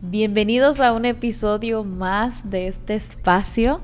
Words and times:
Bienvenidos 0.00 0.78
a 0.78 0.92
un 0.92 1.06
episodio 1.06 1.82
más 1.82 2.50
de 2.50 2.68
este 2.68 2.94
espacio. 2.94 3.80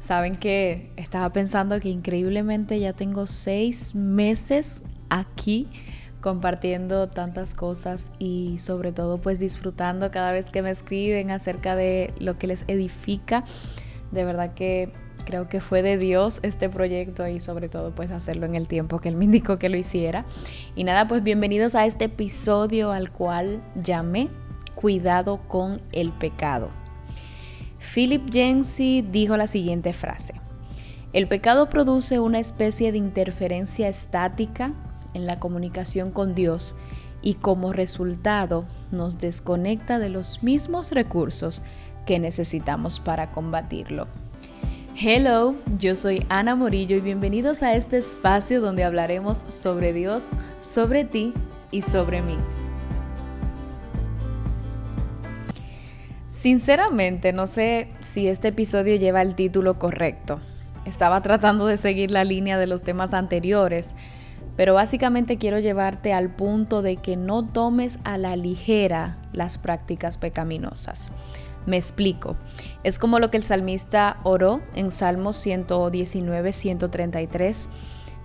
Saben 0.00 0.36
que 0.36 0.92
estaba 0.94 1.32
pensando 1.32 1.80
que 1.80 1.88
increíblemente 1.88 2.78
ya 2.78 2.92
tengo 2.92 3.26
seis 3.26 3.92
meses 3.92 4.84
aquí 5.10 5.66
compartiendo 6.20 7.08
tantas 7.08 7.52
cosas 7.52 8.12
y 8.20 8.60
sobre 8.60 8.92
todo 8.92 9.18
pues 9.20 9.40
disfrutando 9.40 10.12
cada 10.12 10.30
vez 10.30 10.46
que 10.50 10.62
me 10.62 10.70
escriben 10.70 11.32
acerca 11.32 11.74
de 11.74 12.14
lo 12.20 12.38
que 12.38 12.46
les 12.46 12.64
edifica. 12.68 13.44
De 14.12 14.24
verdad 14.24 14.54
que 14.54 14.92
creo 15.24 15.48
que 15.48 15.60
fue 15.60 15.82
de 15.82 15.98
Dios 15.98 16.38
este 16.44 16.68
proyecto 16.68 17.26
y 17.26 17.40
sobre 17.40 17.68
todo 17.68 17.92
pues 17.92 18.12
hacerlo 18.12 18.46
en 18.46 18.54
el 18.54 18.68
tiempo 18.68 19.00
que 19.00 19.08
Él 19.08 19.16
me 19.16 19.24
indicó 19.24 19.58
que 19.58 19.68
lo 19.68 19.76
hiciera. 19.76 20.26
Y 20.76 20.84
nada, 20.84 21.08
pues 21.08 21.24
bienvenidos 21.24 21.74
a 21.74 21.86
este 21.86 22.04
episodio 22.04 22.92
al 22.92 23.10
cual 23.10 23.64
llamé 23.74 24.28
Cuidado 24.76 25.40
con 25.48 25.80
el 25.90 26.12
pecado. 26.12 26.70
Philip 27.94 28.30
Yancey 28.30 29.02
dijo 29.02 29.36
la 29.36 29.46
siguiente 29.46 29.92
frase. 29.92 30.34
El 31.12 31.28
pecado 31.28 31.70
produce 31.70 32.20
una 32.20 32.38
especie 32.38 32.92
de 32.92 32.98
interferencia 32.98 33.88
estática 33.88 34.72
en 35.14 35.26
la 35.26 35.38
comunicación 35.40 36.10
con 36.10 36.34
Dios 36.34 36.76
y 37.22 37.34
como 37.34 37.72
resultado 37.72 38.66
nos 38.92 39.18
desconecta 39.18 39.98
de 39.98 40.10
los 40.10 40.42
mismos 40.42 40.92
recursos 40.92 41.62
que 42.04 42.18
necesitamos 42.18 43.00
para 43.00 43.32
combatirlo. 43.32 44.06
Hello, 44.94 45.54
yo 45.78 45.94
soy 45.94 46.24
Ana 46.28 46.54
Morillo 46.54 46.96
y 46.96 47.00
bienvenidos 47.00 47.62
a 47.62 47.74
este 47.74 47.96
espacio 47.96 48.60
donde 48.60 48.84
hablaremos 48.84 49.38
sobre 49.38 49.94
Dios, 49.94 50.30
sobre 50.60 51.04
ti 51.04 51.32
y 51.70 51.80
sobre 51.80 52.20
mí. 52.20 52.36
Sinceramente, 56.36 57.32
no 57.32 57.46
sé 57.46 57.88
si 58.02 58.28
este 58.28 58.48
episodio 58.48 58.96
lleva 58.96 59.22
el 59.22 59.34
título 59.34 59.78
correcto. 59.78 60.38
Estaba 60.84 61.22
tratando 61.22 61.64
de 61.66 61.78
seguir 61.78 62.10
la 62.10 62.24
línea 62.24 62.58
de 62.58 62.66
los 62.66 62.82
temas 62.82 63.14
anteriores, 63.14 63.94
pero 64.54 64.74
básicamente 64.74 65.38
quiero 65.38 65.60
llevarte 65.60 66.12
al 66.12 66.28
punto 66.28 66.82
de 66.82 66.98
que 66.98 67.16
no 67.16 67.42
tomes 67.46 68.00
a 68.04 68.18
la 68.18 68.36
ligera 68.36 69.16
las 69.32 69.56
prácticas 69.56 70.18
pecaminosas. 70.18 71.10
Me 71.64 71.78
explico. 71.78 72.36
Es 72.84 72.98
como 72.98 73.18
lo 73.18 73.30
que 73.30 73.38
el 73.38 73.42
salmista 73.42 74.18
oró 74.22 74.60
en 74.74 74.90
Salmos 74.90 75.36
119, 75.38 76.52
133, 76.52 77.70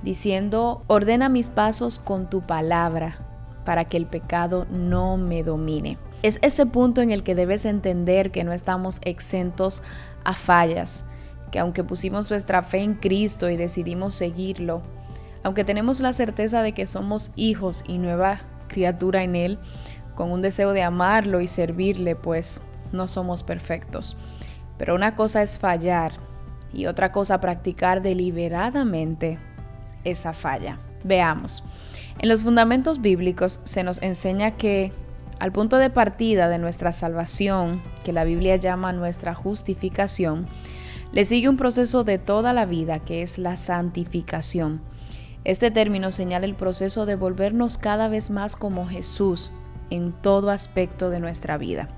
diciendo, 0.03 0.83
ordena 0.88 1.30
mis 1.30 1.49
pasos 1.49 1.97
con 1.97 2.30
tu 2.30 2.41
palabra 2.41 3.16
para 3.64 3.86
que 3.86 3.95
el 3.95 4.05
pecado 4.05 4.67
no 4.69 5.16
me 5.16 5.43
domine. 5.43 5.97
Es 6.23 6.39
ese 6.44 6.66
punto 6.66 7.02
en 7.02 7.11
el 7.11 7.23
que 7.23 7.36
debes 7.36 7.66
entender 7.66 8.31
que 8.31 8.44
no 8.44 8.53
estamos 8.53 9.00
exentos 9.03 9.81
a 10.23 10.33
fallas, 10.33 11.03
que 11.52 11.59
aunque 11.59 11.83
pusimos 11.83 12.30
nuestra 12.30 12.61
fe 12.61 12.80
en 12.80 12.94
Cristo 12.94 13.50
y 13.50 13.58
decidimos 13.58 14.14
seguirlo, 14.14 14.83
aunque 15.44 15.64
tenemos 15.64 15.99
la 15.99 16.14
certeza 16.14 16.61
de 16.61 16.73
que 16.73 16.86
somos 16.86 17.31
hijos 17.36 17.83
y 17.88 17.97
nueva 17.97 18.39
criatura 18.67 19.23
en 19.23 19.36
Él, 19.36 19.59
con 20.16 20.31
un 20.31 20.42
deseo 20.42 20.73
de 20.73 20.83
amarlo 20.83 21.42
y 21.42 21.47
servirle, 21.47 22.16
pues 22.16 22.61
no 22.92 23.08
somos 23.08 23.42
perfectos. 23.42 24.17
Pero 24.77 24.94
una 24.94 25.16
cosa 25.16 25.42
es 25.42 25.58
fallar 25.58 26.14
y 26.73 26.86
otra 26.86 27.11
cosa 27.11 27.42
practicar 27.42 28.02
deliberadamente 28.02 29.39
esa 30.03 30.33
falla. 30.33 30.77
Veamos. 31.03 31.64
En 32.19 32.30
los 32.30 32.44
fundamentos 32.44 33.02
bíblicos 33.02 33.59
se 33.64 33.83
nos 33.83 34.02
enseña 34.02 34.52
que 34.52 34.92
al 35.42 35.52
punto 35.52 35.78
de 35.78 35.89
partida 35.89 36.50
de 36.50 36.59
nuestra 36.59 36.94
salvación, 36.94 37.81
que 38.03 38.14
la 38.14 38.25
Biblia 38.25 38.58
llama 38.58 38.94
nuestra 38.94 39.34
justificación, 39.34 40.45
le 41.14 41.25
sigue 41.25 41.50
un 41.50 41.58
proceso 41.58 42.03
de 42.03 42.20
toda 42.20 42.53
la 42.53 42.67
vida 42.67 43.00
que 43.00 43.23
es 43.23 43.39
la 43.39 43.58
santificación. 43.58 44.82
Este 45.43 45.71
término 45.71 46.11
señala 46.11 46.45
el 46.45 46.54
proceso 46.54 47.08
de 47.08 47.15
volvernos 47.15 47.80
cada 47.80 48.08
vez 48.08 48.30
más 48.30 48.55
como 48.55 48.88
Jesús 48.88 49.52
en 49.89 50.11
todo 50.11 50.52
aspecto 50.52 51.10
de 51.10 51.20
nuestra 51.20 51.58
vida. 51.58 51.89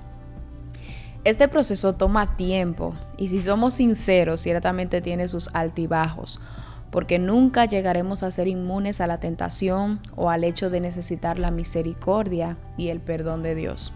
Este 1.24 1.46
proceso 1.46 1.92
toma 1.92 2.36
tiempo 2.36 2.94
y 3.18 3.28
si 3.28 3.42
somos 3.42 3.74
sinceros, 3.74 4.40
ciertamente 4.40 5.02
tiene 5.02 5.28
sus 5.28 5.50
altibajos 5.52 6.40
porque 6.94 7.18
nunca 7.18 7.64
llegaremos 7.64 8.22
a 8.22 8.30
ser 8.30 8.46
inmunes 8.46 9.00
a 9.00 9.08
la 9.08 9.18
tentación 9.18 9.98
o 10.14 10.30
al 10.30 10.44
hecho 10.44 10.70
de 10.70 10.78
necesitar 10.78 11.40
la 11.40 11.50
misericordia 11.50 12.56
y 12.76 12.90
el 12.90 13.00
perdón 13.00 13.42
de 13.42 13.56
Dios. 13.56 13.92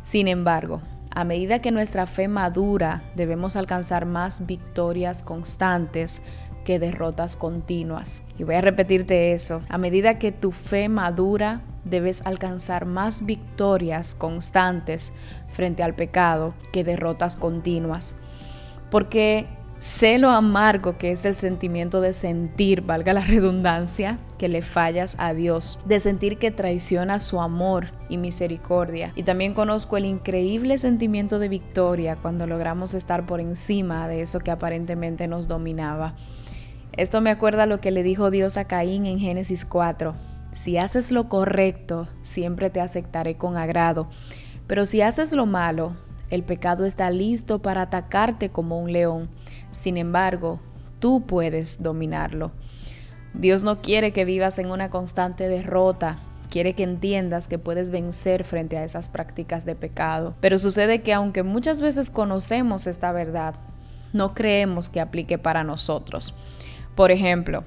Sin 0.00 0.26
embargo, 0.26 0.80
a 1.10 1.24
medida 1.24 1.60
que 1.60 1.70
nuestra 1.70 2.06
fe 2.06 2.28
madura, 2.28 3.02
debemos 3.14 3.56
alcanzar 3.56 4.06
más 4.06 4.46
victorias 4.46 5.22
constantes 5.22 6.22
que 6.64 6.78
derrotas 6.78 7.36
continuas. 7.36 8.22
Y 8.38 8.44
voy 8.44 8.54
a 8.54 8.62
repetirte 8.62 9.34
eso. 9.34 9.60
A 9.68 9.76
medida 9.76 10.18
que 10.18 10.32
tu 10.32 10.50
fe 10.50 10.88
madura, 10.88 11.60
debes 11.84 12.24
alcanzar 12.24 12.86
más 12.86 13.26
victorias 13.26 14.14
constantes 14.14 15.12
frente 15.50 15.82
al 15.82 15.94
pecado 15.94 16.54
que 16.72 16.84
derrotas 16.84 17.36
continuas. 17.36 18.16
Porque 18.90 19.46
Sé 19.80 20.18
lo 20.18 20.28
amargo 20.28 20.98
que 20.98 21.10
es 21.10 21.24
el 21.24 21.34
sentimiento 21.34 22.02
de 22.02 22.12
sentir, 22.12 22.82
valga 22.82 23.14
la 23.14 23.22
redundancia, 23.24 24.18
que 24.36 24.46
le 24.46 24.60
fallas 24.60 25.16
a 25.18 25.32
Dios, 25.32 25.78
de 25.86 26.00
sentir 26.00 26.36
que 26.36 26.50
traiciona 26.50 27.18
su 27.18 27.40
amor 27.40 27.86
y 28.10 28.18
misericordia. 28.18 29.14
Y 29.16 29.22
también 29.22 29.54
conozco 29.54 29.96
el 29.96 30.04
increíble 30.04 30.76
sentimiento 30.76 31.38
de 31.38 31.48
victoria 31.48 32.16
cuando 32.16 32.46
logramos 32.46 32.92
estar 32.92 33.24
por 33.24 33.40
encima 33.40 34.06
de 34.06 34.20
eso 34.20 34.40
que 34.40 34.50
aparentemente 34.50 35.26
nos 35.28 35.48
dominaba. 35.48 36.14
Esto 36.92 37.22
me 37.22 37.30
acuerda 37.30 37.64
lo 37.64 37.80
que 37.80 37.90
le 37.90 38.02
dijo 38.02 38.30
Dios 38.30 38.58
a 38.58 38.66
Caín 38.66 39.06
en 39.06 39.18
Génesis 39.18 39.64
4. 39.64 40.14
Si 40.52 40.76
haces 40.76 41.10
lo 41.10 41.30
correcto, 41.30 42.06
siempre 42.20 42.68
te 42.68 42.82
aceptaré 42.82 43.38
con 43.38 43.56
agrado. 43.56 44.10
Pero 44.66 44.84
si 44.84 45.00
haces 45.00 45.32
lo 45.32 45.46
malo, 45.46 45.96
el 46.30 46.42
pecado 46.42 46.84
está 46.84 47.10
listo 47.10 47.60
para 47.60 47.82
atacarte 47.82 48.50
como 48.50 48.80
un 48.80 48.92
león 48.92 49.28
sin 49.70 49.96
embargo, 49.96 50.60
tú 50.98 51.24
puedes 51.26 51.82
dominarlo. 51.82 52.52
Dios 53.34 53.62
no 53.62 53.80
quiere 53.80 54.12
que 54.12 54.24
vivas 54.24 54.58
en 54.58 54.70
una 54.70 54.90
constante 54.90 55.48
derrota, 55.48 56.18
quiere 56.50 56.74
que 56.74 56.82
entiendas 56.82 57.46
que 57.46 57.58
puedes 57.58 57.90
vencer 57.90 58.44
frente 58.44 58.76
a 58.76 58.84
esas 58.84 59.08
prácticas 59.08 59.64
de 59.64 59.76
pecado. 59.76 60.34
Pero 60.40 60.58
sucede 60.58 61.02
que 61.02 61.14
aunque 61.14 61.44
muchas 61.44 61.80
veces 61.80 62.10
conocemos 62.10 62.88
esta 62.88 63.12
verdad, 63.12 63.54
no 64.12 64.34
creemos 64.34 64.88
que 64.88 65.00
aplique 65.00 65.38
para 65.38 65.62
nosotros. 65.62 66.34
Por 66.96 67.12
ejemplo, 67.12 67.62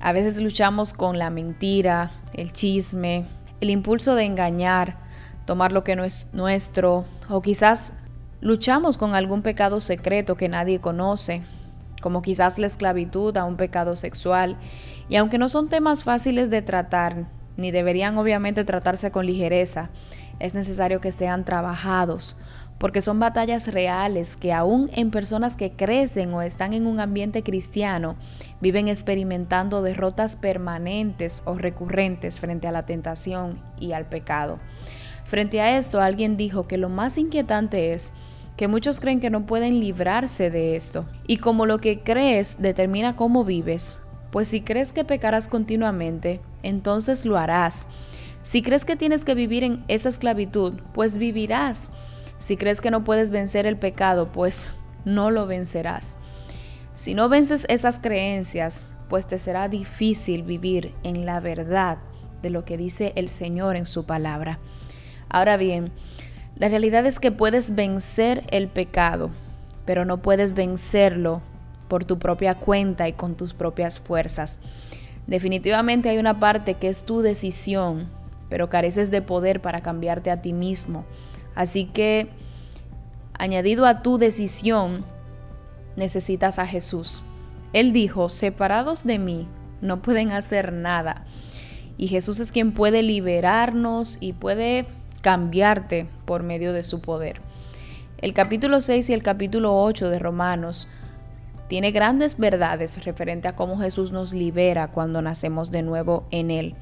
a 0.00 0.12
veces 0.12 0.40
luchamos 0.40 0.94
con 0.94 1.18
la 1.18 1.28
mentira, 1.28 2.10
el 2.32 2.52
chisme, 2.52 3.26
el 3.60 3.68
impulso 3.68 4.14
de 4.14 4.24
engañar, 4.24 4.96
tomar 5.44 5.72
lo 5.72 5.84
que 5.84 5.94
no 5.94 6.04
es 6.04 6.30
nuestro, 6.32 7.04
o 7.28 7.42
quizás 7.42 7.92
Luchamos 8.42 8.96
con 8.96 9.14
algún 9.14 9.42
pecado 9.42 9.78
secreto 9.78 10.36
que 10.36 10.48
nadie 10.48 10.80
conoce, 10.80 11.42
como 12.00 12.22
quizás 12.22 12.58
la 12.58 12.66
esclavitud 12.66 13.36
a 13.36 13.44
un 13.44 13.56
pecado 13.56 13.94
sexual, 13.94 14.56
y 15.08 15.14
aunque 15.14 15.38
no 15.38 15.48
son 15.48 15.68
temas 15.68 16.02
fáciles 16.02 16.50
de 16.50 16.60
tratar, 16.60 17.26
ni 17.56 17.70
deberían 17.70 18.18
obviamente 18.18 18.64
tratarse 18.64 19.12
con 19.12 19.26
ligereza, 19.26 19.90
es 20.40 20.54
necesario 20.54 21.00
que 21.00 21.12
sean 21.12 21.44
trabajados, 21.44 22.36
porque 22.78 23.00
son 23.00 23.20
batallas 23.20 23.72
reales 23.72 24.34
que 24.34 24.52
aún 24.52 24.90
en 24.92 25.12
personas 25.12 25.54
que 25.54 25.70
crecen 25.70 26.34
o 26.34 26.42
están 26.42 26.72
en 26.72 26.88
un 26.88 26.98
ambiente 26.98 27.44
cristiano, 27.44 28.16
viven 28.60 28.88
experimentando 28.88 29.82
derrotas 29.82 30.34
permanentes 30.34 31.44
o 31.44 31.54
recurrentes 31.54 32.40
frente 32.40 32.66
a 32.66 32.72
la 32.72 32.86
tentación 32.86 33.60
y 33.78 33.92
al 33.92 34.06
pecado. 34.06 34.58
Frente 35.22 35.60
a 35.60 35.78
esto, 35.78 36.00
alguien 36.00 36.36
dijo 36.36 36.66
que 36.66 36.76
lo 36.76 36.88
más 36.88 37.18
inquietante 37.18 37.92
es 37.92 38.12
que 38.56 38.68
muchos 38.68 39.00
creen 39.00 39.20
que 39.20 39.30
no 39.30 39.46
pueden 39.46 39.80
librarse 39.80 40.50
de 40.50 40.76
esto. 40.76 41.04
Y 41.26 41.38
como 41.38 41.66
lo 41.66 41.78
que 41.78 42.00
crees 42.00 42.60
determina 42.60 43.16
cómo 43.16 43.44
vives, 43.44 44.00
pues 44.30 44.48
si 44.48 44.60
crees 44.60 44.92
que 44.92 45.04
pecarás 45.04 45.48
continuamente, 45.48 46.40
entonces 46.62 47.24
lo 47.24 47.36
harás. 47.36 47.86
Si 48.42 48.62
crees 48.62 48.84
que 48.84 48.96
tienes 48.96 49.24
que 49.24 49.34
vivir 49.34 49.62
en 49.64 49.84
esa 49.88 50.08
esclavitud, 50.08 50.74
pues 50.92 51.18
vivirás. 51.18 51.90
Si 52.38 52.56
crees 52.56 52.80
que 52.80 52.90
no 52.90 53.04
puedes 53.04 53.30
vencer 53.30 53.66
el 53.66 53.76
pecado, 53.76 54.32
pues 54.32 54.72
no 55.04 55.30
lo 55.30 55.46
vencerás. 55.46 56.16
Si 56.94 57.14
no 57.14 57.28
vences 57.28 57.66
esas 57.68 58.00
creencias, 58.00 58.88
pues 59.08 59.26
te 59.26 59.38
será 59.38 59.68
difícil 59.68 60.42
vivir 60.42 60.94
en 61.02 61.24
la 61.24 61.40
verdad 61.40 61.98
de 62.42 62.50
lo 62.50 62.64
que 62.64 62.76
dice 62.76 63.12
el 63.16 63.28
Señor 63.28 63.76
en 63.76 63.86
su 63.86 64.06
palabra. 64.06 64.58
Ahora 65.28 65.56
bien, 65.56 65.92
la 66.56 66.68
realidad 66.68 67.06
es 67.06 67.18
que 67.18 67.32
puedes 67.32 67.74
vencer 67.74 68.44
el 68.50 68.68
pecado, 68.68 69.30
pero 69.84 70.04
no 70.04 70.18
puedes 70.18 70.54
vencerlo 70.54 71.42
por 71.88 72.04
tu 72.04 72.18
propia 72.18 72.54
cuenta 72.54 73.08
y 73.08 73.12
con 73.12 73.34
tus 73.34 73.54
propias 73.54 73.98
fuerzas. 73.98 74.58
Definitivamente 75.26 76.08
hay 76.08 76.18
una 76.18 76.40
parte 76.40 76.74
que 76.74 76.88
es 76.88 77.04
tu 77.04 77.20
decisión, 77.20 78.08
pero 78.48 78.70
careces 78.70 79.10
de 79.10 79.22
poder 79.22 79.60
para 79.60 79.80
cambiarte 79.80 80.30
a 80.30 80.42
ti 80.42 80.52
mismo. 80.52 81.04
Así 81.54 81.84
que 81.84 82.28
añadido 83.38 83.86
a 83.86 84.02
tu 84.02 84.18
decisión, 84.18 85.04
necesitas 85.96 86.58
a 86.58 86.66
Jesús. 86.66 87.22
Él 87.72 87.92
dijo, 87.92 88.28
separados 88.28 89.04
de 89.04 89.18
mí, 89.18 89.48
no 89.80 90.02
pueden 90.02 90.32
hacer 90.32 90.72
nada. 90.72 91.24
Y 91.96 92.08
Jesús 92.08 92.40
es 92.40 92.52
quien 92.52 92.72
puede 92.72 93.02
liberarnos 93.02 94.18
y 94.20 94.32
puede 94.32 94.86
cambiarte 95.22 96.06
por 96.26 96.42
medio 96.42 96.72
de 96.72 96.84
su 96.84 97.00
poder. 97.00 97.40
El 98.18 98.34
capítulo 98.34 98.80
6 98.80 99.08
y 99.08 99.12
el 99.14 99.22
capítulo 99.22 99.82
8 99.82 100.10
de 100.10 100.18
Romanos 100.18 100.88
tiene 101.68 101.90
grandes 101.90 102.36
verdades 102.36 103.02
referente 103.04 103.48
a 103.48 103.56
cómo 103.56 103.78
Jesús 103.78 104.12
nos 104.12 104.34
libera 104.34 104.88
cuando 104.88 105.22
nacemos 105.22 105.70
de 105.70 105.82
nuevo 105.82 106.26
en 106.30 106.50
Él. 106.50 106.74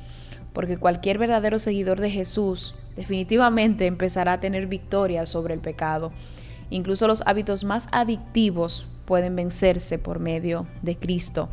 Porque 0.52 0.78
cualquier 0.78 1.19
verdadero 1.19 1.60
seguidor 1.60 2.00
de 2.00 2.10
Jesús 2.10 2.75
definitivamente 2.96 3.87
empezará 3.87 4.32
a 4.32 4.40
tener 4.40 4.66
victoria 4.66 5.26
sobre 5.26 5.54
el 5.54 5.60
pecado. 5.60 6.10
Incluso 6.70 7.06
los 7.06 7.22
hábitos 7.25 7.62
más 7.62 7.88
adictivos 7.93 8.86
pueden 9.04 9.36
vencerse 9.36 9.98
por 9.98 10.19
medio 10.19 10.66
de 10.82 10.96
Cristo 10.96 11.48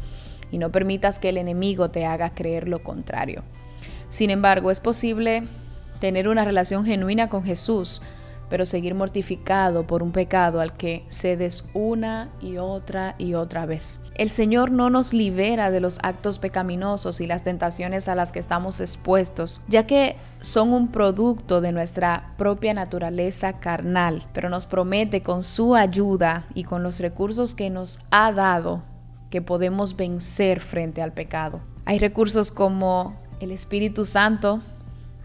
y 0.52 0.58
no 0.58 0.72
permitas 0.72 1.20
que 1.20 1.30
el 1.30 1.38
enemigo 1.38 1.92
te 1.92 2.06
haga 2.06 2.34
creer 2.34 2.68
lo 2.68 2.82
contrario. 2.84 3.44
Sin 4.10 4.30
embargo, 4.30 4.72
es 4.72 4.80
posible 4.80 5.44
tener 6.00 6.28
una 6.28 6.46
relación 6.46 6.86
genuina 6.86 7.30
con 7.30 7.44
Jesús, 7.44 8.02
pero 8.50 8.66
seguir 8.66 8.96
mortificado 8.96 9.86
por 9.86 10.04
un 10.04 10.12
pecado 10.12 10.62
al 10.62 10.76
que 10.78 11.04
cedes 11.10 11.70
una 11.74 12.30
y 12.40 12.58
otra 12.58 13.16
y 13.18 13.34
otra 13.34 13.66
vez. 13.66 14.00
El 14.16 14.30
Señor 14.30 14.72
no 14.72 14.90
nos 14.90 15.14
libera 15.14 15.70
de 15.72 15.82
los 15.82 16.00
actos 16.02 16.40
pecaminosos 16.40 17.20
y 17.22 17.28
las 17.28 17.44
tentaciones 17.44 18.08
a 18.08 18.16
las 18.16 18.32
que 18.32 18.40
estamos 18.40 18.80
expuestos, 18.80 19.62
ya 19.68 19.86
que 19.86 20.16
son 20.40 20.72
un 20.72 20.90
producto 20.90 21.62
de 21.62 21.72
nuestra 21.72 22.34
propia 22.38 22.74
naturaleza 22.74 23.60
carnal, 23.60 24.24
pero 24.34 24.50
nos 24.50 24.66
promete 24.66 25.22
con 25.22 25.44
su 25.44 25.76
ayuda 25.76 26.46
y 26.54 26.64
con 26.64 26.84
los 26.84 27.00
recursos 27.00 27.54
que 27.54 27.70
nos 27.70 28.00
ha 28.12 28.32
dado 28.32 28.84
que 29.30 29.42
podemos 29.42 29.98
vencer 29.98 30.62
frente 30.62 31.02
al 31.02 31.12
pecado. 31.12 31.60
Hay 31.86 32.00
recursos 32.00 32.52
como 32.52 33.16
el 33.40 33.52
Espíritu 33.52 34.06
Santo, 34.06 34.62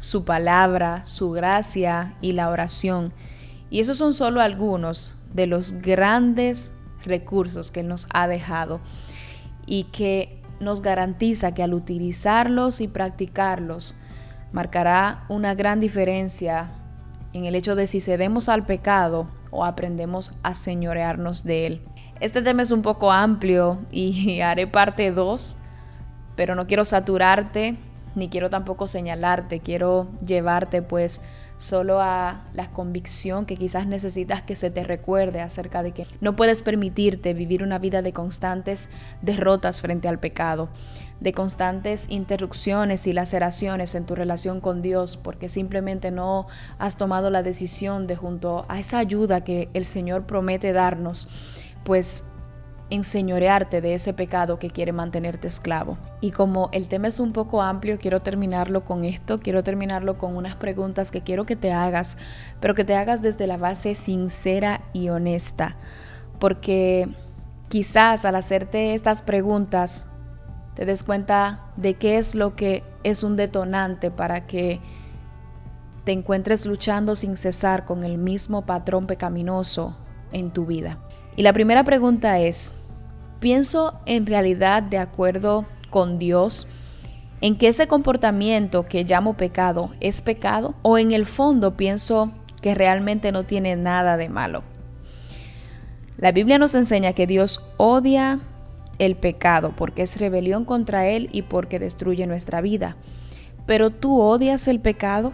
su 0.02 0.24
palabra, 0.24 1.04
su 1.04 1.30
gracia 1.30 2.14
y 2.20 2.32
la 2.32 2.50
oración. 2.50 3.12
Y 3.70 3.78
esos 3.78 3.98
son 3.98 4.12
solo 4.12 4.40
algunos 4.40 5.14
de 5.32 5.46
los 5.46 5.74
grandes 5.74 6.72
recursos 7.04 7.70
que 7.70 7.84
nos 7.84 8.08
ha 8.12 8.26
dejado 8.26 8.80
y 9.64 9.84
que 9.84 10.42
nos 10.58 10.82
garantiza 10.82 11.54
que 11.54 11.62
al 11.62 11.72
utilizarlos 11.72 12.80
y 12.80 12.88
practicarlos 12.88 13.94
marcará 14.50 15.24
una 15.28 15.54
gran 15.54 15.78
diferencia 15.78 16.72
en 17.32 17.44
el 17.44 17.54
hecho 17.54 17.76
de 17.76 17.86
si 17.86 18.00
cedemos 18.00 18.48
al 18.48 18.66
pecado 18.66 19.28
o 19.52 19.64
aprendemos 19.64 20.32
a 20.42 20.54
señorearnos 20.54 21.44
de 21.44 21.66
él. 21.66 21.82
Este 22.18 22.42
tema 22.42 22.62
es 22.62 22.72
un 22.72 22.82
poco 22.82 23.12
amplio 23.12 23.78
y 23.92 24.40
haré 24.42 24.66
parte 24.66 25.12
2, 25.12 25.56
pero 26.34 26.56
no 26.56 26.66
quiero 26.66 26.84
saturarte 26.84 27.76
ni 28.14 28.28
quiero 28.28 28.50
tampoco 28.50 28.86
señalarte, 28.86 29.60
quiero 29.60 30.08
llevarte 30.24 30.82
pues 30.82 31.20
solo 31.62 32.00
a 32.00 32.42
la 32.54 32.70
convicción 32.70 33.46
que 33.46 33.56
quizás 33.56 33.86
necesitas 33.86 34.42
que 34.42 34.56
se 34.56 34.70
te 34.70 34.82
recuerde 34.82 35.40
acerca 35.40 35.82
de 35.82 35.92
que 35.92 36.06
no 36.20 36.34
puedes 36.34 36.62
permitirte 36.62 37.34
vivir 37.34 37.62
una 37.62 37.78
vida 37.78 38.02
de 38.02 38.12
constantes 38.12 38.90
derrotas 39.22 39.80
frente 39.80 40.08
al 40.08 40.18
pecado, 40.18 40.68
de 41.20 41.32
constantes 41.32 42.06
interrupciones 42.08 43.06
y 43.06 43.12
laceraciones 43.12 43.94
en 43.94 44.06
tu 44.06 44.16
relación 44.16 44.60
con 44.60 44.82
Dios 44.82 45.16
porque 45.16 45.48
simplemente 45.48 46.10
no 46.10 46.48
has 46.78 46.96
tomado 46.96 47.30
la 47.30 47.44
decisión 47.44 48.08
de 48.08 48.16
junto 48.16 48.66
a 48.68 48.80
esa 48.80 48.98
ayuda 48.98 49.44
que 49.44 49.68
el 49.72 49.84
Señor 49.84 50.26
promete 50.26 50.72
darnos, 50.72 51.28
pues 51.84 52.24
enseñorearte 52.90 53.80
de 53.80 53.94
ese 53.94 54.12
pecado 54.12 54.58
que 54.58 54.70
quiere 54.70 54.92
mantenerte 54.92 55.48
esclavo. 55.48 55.96
Y 56.20 56.30
como 56.30 56.68
el 56.72 56.88
tema 56.88 57.08
es 57.08 57.20
un 57.20 57.32
poco 57.32 57.62
amplio, 57.62 57.98
quiero 57.98 58.20
terminarlo 58.20 58.84
con 58.84 59.04
esto, 59.04 59.40
quiero 59.40 59.62
terminarlo 59.62 60.18
con 60.18 60.36
unas 60.36 60.56
preguntas 60.56 61.10
que 61.10 61.22
quiero 61.22 61.46
que 61.46 61.56
te 61.56 61.72
hagas, 61.72 62.18
pero 62.60 62.74
que 62.74 62.84
te 62.84 62.94
hagas 62.94 63.22
desde 63.22 63.46
la 63.46 63.56
base 63.56 63.94
sincera 63.94 64.82
y 64.92 65.08
honesta, 65.08 65.76
porque 66.38 67.08
quizás 67.68 68.24
al 68.24 68.36
hacerte 68.36 68.94
estas 68.94 69.22
preguntas 69.22 70.04
te 70.74 70.84
des 70.84 71.02
cuenta 71.02 71.66
de 71.76 71.94
qué 71.94 72.18
es 72.18 72.34
lo 72.34 72.56
que 72.56 72.82
es 73.04 73.22
un 73.22 73.36
detonante 73.36 74.10
para 74.10 74.46
que 74.46 74.80
te 76.04 76.12
encuentres 76.12 76.66
luchando 76.66 77.14
sin 77.14 77.36
cesar 77.36 77.84
con 77.84 78.04
el 78.04 78.18
mismo 78.18 78.66
patrón 78.66 79.06
pecaminoso 79.06 79.96
en 80.32 80.50
tu 80.50 80.66
vida. 80.66 80.98
Y 81.36 81.42
la 81.42 81.52
primera 81.52 81.84
pregunta 81.84 82.38
es, 82.38 82.74
¿pienso 83.40 83.98
en 84.06 84.26
realidad 84.26 84.82
de 84.82 84.98
acuerdo 84.98 85.66
con 85.90 86.18
Dios 86.18 86.66
en 87.40 87.56
que 87.56 87.68
ese 87.68 87.86
comportamiento 87.86 88.86
que 88.86 89.04
llamo 89.04 89.34
pecado 89.34 89.90
es 90.00 90.20
pecado? 90.20 90.74
¿O 90.82 90.98
en 90.98 91.12
el 91.12 91.26
fondo 91.26 91.76
pienso 91.76 92.32
que 92.60 92.74
realmente 92.74 93.32
no 93.32 93.44
tiene 93.44 93.76
nada 93.76 94.16
de 94.16 94.28
malo? 94.28 94.62
La 96.18 96.32
Biblia 96.32 96.58
nos 96.58 96.74
enseña 96.74 97.14
que 97.14 97.26
Dios 97.26 97.64
odia 97.78 98.40
el 98.98 99.16
pecado 99.16 99.72
porque 99.74 100.02
es 100.02 100.20
rebelión 100.20 100.64
contra 100.64 101.06
Él 101.06 101.28
y 101.32 101.42
porque 101.42 101.78
destruye 101.78 102.26
nuestra 102.26 102.60
vida. 102.60 102.96
Pero 103.66 103.90
tú 103.90 104.20
odias 104.20 104.68
el 104.68 104.80
pecado? 104.80 105.32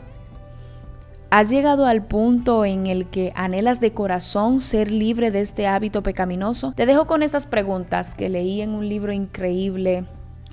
¿Has 1.30 1.50
llegado 1.50 1.84
al 1.84 2.06
punto 2.06 2.64
en 2.64 2.86
el 2.86 3.06
que 3.06 3.32
anhelas 3.36 3.80
de 3.80 3.92
corazón 3.92 4.60
ser 4.60 4.90
libre 4.90 5.30
de 5.30 5.42
este 5.42 5.66
hábito 5.66 6.02
pecaminoso? 6.02 6.72
Te 6.75 6.86
dejo 6.86 7.06
con 7.06 7.22
estas 7.22 7.44
preguntas 7.44 8.14
que 8.14 8.30
leí 8.30 8.62
en 8.62 8.70
un 8.70 8.88
libro 8.88 9.12
increíble 9.12 10.06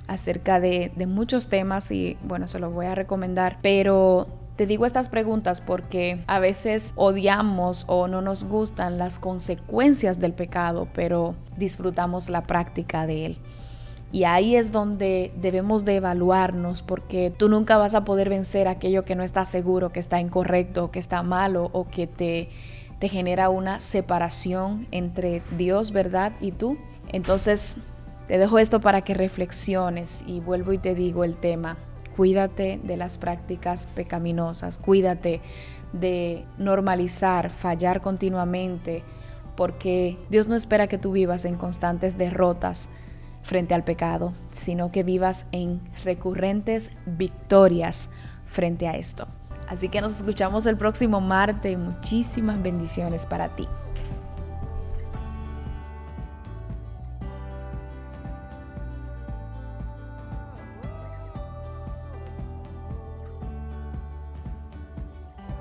acerca 0.06 0.60
de, 0.60 0.92
muchos 1.08 1.46
temas 1.46 1.90
y 1.90 2.18
bueno, 2.24 2.46
se 2.46 2.58
los 2.58 2.74
voy 2.74 2.84
a 2.86 2.94
recomendar, 2.94 3.56
pero 3.62 4.26
te 4.56 4.66
digo 4.66 4.84
estas 4.84 5.08
preguntas 5.08 5.62
porque 5.62 6.22
a 6.26 6.40
veces 6.40 6.92
odiamos 6.96 7.86
o 7.88 8.06
no 8.06 8.20
nos 8.20 8.44
gustan 8.44 8.98
las 8.98 9.18
consecuencias 9.18 10.20
del 10.20 10.34
pecado, 10.34 10.88
pero 10.92 11.36
disfrutamos 11.56 12.28
la 12.28 12.42
práctica 12.42 13.06
de 13.06 13.24
él. 13.24 13.38
Y 14.12 14.24
ahí 14.24 14.56
es 14.56 14.72
donde 14.72 15.32
debemos 15.40 15.84
de 15.84 15.96
evaluarnos 15.96 16.82
porque 16.82 17.32
tú 17.36 17.48
nunca 17.48 17.76
vas 17.76 17.94
a 17.94 18.04
poder 18.04 18.28
vencer 18.28 18.68
aquello 18.68 19.04
que 19.04 19.16
no 19.16 19.22
está 19.22 19.44
seguro, 19.44 19.90
que 19.90 20.00
está 20.00 20.20
incorrecto, 20.20 20.90
que 20.90 20.98
está 20.98 21.22
malo 21.22 21.70
o 21.72 21.88
que 21.88 22.06
te, 22.06 22.48
te 22.98 23.08
genera 23.08 23.48
una 23.50 23.80
separación 23.80 24.86
entre 24.90 25.42
Dios, 25.58 25.92
verdad, 25.92 26.32
y 26.40 26.52
tú. 26.52 26.78
Entonces, 27.08 27.78
te 28.26 28.38
dejo 28.38 28.58
esto 28.58 28.80
para 28.80 29.02
que 29.02 29.14
reflexiones 29.14 30.24
y 30.26 30.40
vuelvo 30.40 30.72
y 30.72 30.78
te 30.78 30.94
digo 30.94 31.24
el 31.24 31.36
tema. 31.36 31.76
Cuídate 32.16 32.80
de 32.82 32.96
las 32.96 33.18
prácticas 33.18 33.86
pecaminosas, 33.86 34.78
cuídate 34.78 35.40
de 35.92 36.44
normalizar, 36.58 37.50
fallar 37.50 38.00
continuamente, 38.00 39.04
porque 39.54 40.18
Dios 40.30 40.48
no 40.48 40.56
espera 40.56 40.86
que 40.86 40.98
tú 40.98 41.12
vivas 41.12 41.44
en 41.44 41.56
constantes 41.56 42.18
derrotas, 42.18 42.88
frente 43.46 43.74
al 43.74 43.84
pecado, 43.84 44.32
sino 44.50 44.90
que 44.90 45.04
vivas 45.04 45.46
en 45.52 45.80
recurrentes 46.02 46.90
victorias 47.06 48.10
frente 48.44 48.88
a 48.88 48.96
esto. 48.96 49.28
Así 49.68 49.88
que 49.88 50.00
nos 50.00 50.16
escuchamos 50.16 50.66
el 50.66 50.76
próximo 50.76 51.20
martes. 51.20 51.78
Muchísimas 51.78 52.60
bendiciones 52.60 53.24
para 53.24 53.54
ti. 53.54 53.68